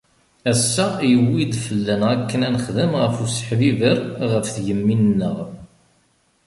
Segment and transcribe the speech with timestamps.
[0.51, 3.97] “Ass-a, yewwi-d fell-aneɣ akken ad nexdem ɣef useḥbiber
[4.31, 5.37] ɣef tgemmi-nneɣ.